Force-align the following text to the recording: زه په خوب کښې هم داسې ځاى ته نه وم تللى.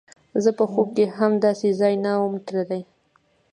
زه 0.43 0.49
په 0.57 0.65
خوب 0.71 0.87
کښې 0.95 1.05
هم 1.17 1.31
داسې 1.45 1.67
ځاى 1.79 1.95
ته 1.97 2.01
نه 2.03 2.11
وم 2.21 2.35
تللى. 2.45 2.81